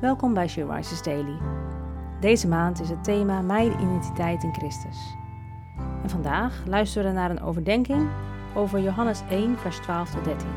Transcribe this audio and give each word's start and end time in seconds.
Welkom 0.00 0.34
bij 0.34 0.48
She 0.48 0.66
Rises 0.66 1.02
Daily. 1.02 1.38
Deze 2.20 2.48
maand 2.48 2.80
is 2.80 2.88
het 2.88 3.04
thema 3.04 3.40
Mijn 3.40 3.72
identiteit 3.72 4.42
in 4.42 4.54
Christus. 4.54 5.14
En 6.02 6.10
vandaag 6.10 6.66
luisteren 6.66 7.08
we 7.08 7.18
naar 7.18 7.30
een 7.30 7.40
overdenking 7.40 8.10
over 8.54 8.80
Johannes 8.80 9.20
1, 9.30 9.58
vers 9.58 9.76
12 9.76 10.10
tot 10.10 10.24
13. 10.24 10.48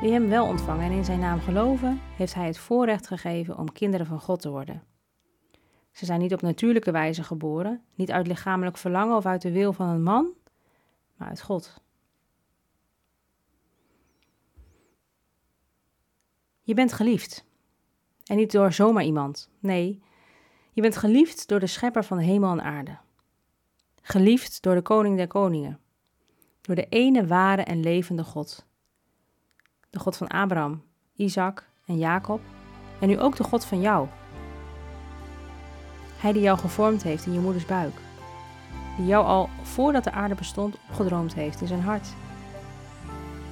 Wie 0.00 0.12
hem 0.12 0.28
wel 0.28 0.46
ontvangen 0.46 0.84
en 0.84 0.96
in 0.96 1.04
zijn 1.04 1.18
naam 1.18 1.40
geloven, 1.40 2.00
heeft 2.16 2.34
hij 2.34 2.46
het 2.46 2.58
voorrecht 2.58 3.06
gegeven 3.06 3.58
om 3.58 3.72
kinderen 3.72 4.06
van 4.06 4.20
God 4.20 4.40
te 4.40 4.50
worden. 4.50 4.82
Ze 5.90 6.04
zijn 6.04 6.20
niet 6.20 6.32
op 6.32 6.42
natuurlijke 6.42 6.90
wijze 6.90 7.22
geboren, 7.22 7.82
niet 7.94 8.10
uit 8.10 8.26
lichamelijk 8.26 8.76
verlangen 8.76 9.16
of 9.16 9.26
uit 9.26 9.42
de 9.42 9.52
wil 9.52 9.72
van 9.72 9.88
een 9.88 10.02
man, 10.02 10.28
maar 11.16 11.28
uit 11.28 11.42
God. 11.42 11.82
Je 16.66 16.74
bent 16.74 16.92
geliefd. 16.92 17.44
En 18.24 18.36
niet 18.36 18.52
door 18.52 18.72
zomaar 18.72 19.04
iemand. 19.04 19.50
Nee, 19.58 20.02
je 20.72 20.82
bent 20.82 20.96
geliefd 20.96 21.48
door 21.48 21.60
de 21.60 21.66
schepper 21.66 22.04
van 22.04 22.18
hemel 22.18 22.50
en 22.50 22.62
aarde. 22.62 22.98
Geliefd 24.02 24.62
door 24.62 24.74
de 24.74 24.82
koning 24.82 25.16
der 25.16 25.26
koningen. 25.26 25.80
Door 26.60 26.74
de 26.74 26.86
ene 26.88 27.26
ware 27.26 27.62
en 27.62 27.80
levende 27.80 28.24
God. 28.24 28.66
De 29.90 29.98
God 29.98 30.16
van 30.16 30.28
Abraham, 30.28 30.82
Isaac 31.16 31.68
en 31.86 31.98
Jacob. 31.98 32.40
En 33.00 33.08
nu 33.08 33.20
ook 33.20 33.36
de 33.36 33.44
God 33.44 33.64
van 33.64 33.80
jou. 33.80 34.08
Hij 36.16 36.32
die 36.32 36.42
jou 36.42 36.58
gevormd 36.58 37.02
heeft 37.02 37.26
in 37.26 37.32
je 37.32 37.40
moeders 37.40 37.66
buik. 37.66 37.94
Die 38.96 39.06
jou 39.06 39.26
al 39.26 39.48
voordat 39.62 40.04
de 40.04 40.10
aarde 40.10 40.34
bestond 40.34 40.76
opgedroomd 40.88 41.34
heeft 41.34 41.60
in 41.60 41.66
zijn 41.66 41.80
hart. 41.80 42.08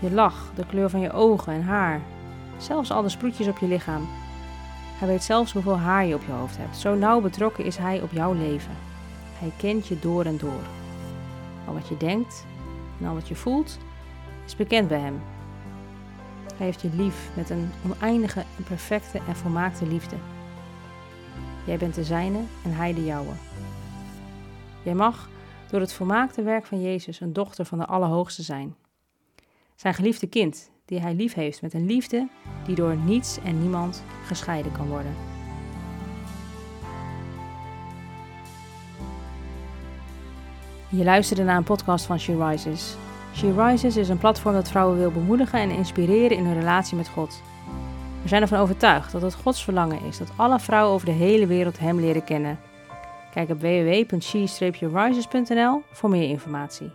Je 0.00 0.10
lach, 0.10 0.52
de 0.54 0.66
kleur 0.66 0.90
van 0.90 1.00
je 1.00 1.12
ogen 1.12 1.52
en 1.52 1.62
haar, 1.62 2.00
zelfs 2.60 2.90
al 2.90 3.02
de 3.02 3.08
sproetjes 3.08 3.46
op 3.46 3.58
je 3.58 3.66
lichaam. 3.66 4.08
Hij 4.98 5.08
weet 5.08 5.22
zelfs 5.22 5.52
hoeveel 5.52 5.78
haar 5.78 6.06
je 6.06 6.14
op 6.14 6.22
je 6.26 6.32
hoofd 6.32 6.56
hebt. 6.56 6.76
Zo 6.76 6.94
nauw 6.94 7.20
betrokken 7.20 7.64
is 7.64 7.76
hij 7.76 8.02
op 8.02 8.12
jouw 8.12 8.32
leven. 8.32 8.76
Hij 9.38 9.52
kent 9.56 9.86
je 9.86 9.98
door 9.98 10.24
en 10.24 10.38
door. 10.38 10.62
Al 11.66 11.74
wat 11.74 11.88
je 11.88 11.96
denkt 11.96 12.46
en 13.00 13.06
al 13.06 13.14
wat 13.14 13.28
je 13.28 13.34
voelt 13.34 13.78
is 14.46 14.56
bekend 14.56 14.88
bij 14.88 15.00
hem. 15.00 15.20
Hij 16.56 16.66
heeft 16.66 16.80
je 16.80 16.90
lief 16.94 17.30
met 17.34 17.50
een 17.50 17.70
oneindige 17.86 18.40
en 18.56 18.64
perfecte 18.64 19.20
en 19.28 19.36
volmaakte 19.36 19.86
liefde. 19.86 20.16
Jij 21.66 21.76
bent 21.76 21.94
de 21.94 22.04
zijne 22.04 22.38
en 22.64 22.72
hij 22.72 22.94
de 22.94 23.04
jouwe. 23.04 23.32
Jij 24.82 24.94
mag 24.94 25.28
door 25.70 25.80
het 25.80 25.92
volmaakte 25.92 26.42
werk 26.42 26.66
van 26.66 26.80
Jezus 26.80 27.20
een 27.20 27.32
dochter 27.32 27.64
van 27.64 27.78
de 27.78 27.86
Allerhoogste 27.86 28.42
zijn. 28.42 28.74
Zijn 29.74 29.94
geliefde 29.94 30.26
kind, 30.26 30.70
die 30.90 31.00
hij 31.00 31.14
lief 31.14 31.34
heeft 31.34 31.62
met 31.62 31.74
een 31.74 31.86
liefde 31.86 32.28
die 32.64 32.74
door 32.74 32.96
niets 32.96 33.38
en 33.44 33.60
niemand 33.60 34.04
gescheiden 34.26 34.72
kan 34.72 34.88
worden. 34.88 35.14
Je 40.88 41.04
luisterde 41.04 41.42
naar 41.42 41.56
een 41.56 41.64
podcast 41.64 42.04
van 42.04 42.18
She 42.18 42.46
Rises. 42.46 42.96
She 43.34 43.52
Rises 43.56 43.96
is 43.96 44.08
een 44.08 44.18
platform 44.18 44.54
dat 44.54 44.68
vrouwen 44.68 44.98
wil 44.98 45.10
bemoedigen 45.10 45.60
en 45.60 45.70
inspireren 45.70 46.36
in 46.36 46.44
hun 46.44 46.58
relatie 46.58 46.96
met 46.96 47.08
God. 47.08 47.42
We 48.22 48.28
zijn 48.28 48.42
ervan 48.42 48.58
overtuigd 48.58 49.12
dat 49.12 49.22
het 49.22 49.34
Gods 49.34 49.64
verlangen 49.64 50.02
is 50.02 50.18
dat 50.18 50.32
alle 50.36 50.60
vrouwen 50.60 50.94
over 50.94 51.06
de 51.06 51.12
hele 51.12 51.46
wereld 51.46 51.78
Hem 51.78 52.00
leren 52.00 52.24
kennen. 52.24 52.58
Kijk 53.30 53.50
op 53.50 53.60
www.she-rises.nl 53.60 55.82
voor 55.92 56.10
meer 56.10 56.28
informatie. 56.28 56.90